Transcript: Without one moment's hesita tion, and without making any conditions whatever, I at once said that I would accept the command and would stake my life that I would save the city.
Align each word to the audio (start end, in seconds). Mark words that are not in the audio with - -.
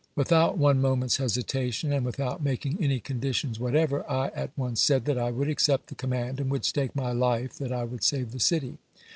Without 0.15 0.57
one 0.57 0.81
moment's 0.81 1.19
hesita 1.19 1.71
tion, 1.71 1.93
and 1.93 2.03
without 2.03 2.41
making 2.43 2.79
any 2.81 2.99
conditions 2.99 3.59
whatever, 3.59 4.03
I 4.09 4.29
at 4.29 4.49
once 4.57 4.81
said 4.81 5.05
that 5.05 5.19
I 5.19 5.29
would 5.29 5.47
accept 5.47 5.89
the 5.89 5.93
command 5.93 6.39
and 6.39 6.49
would 6.49 6.65
stake 6.65 6.95
my 6.95 7.11
life 7.11 7.53
that 7.59 7.71
I 7.71 7.83
would 7.83 8.03
save 8.03 8.31
the 8.31 8.39
city. 8.39 8.79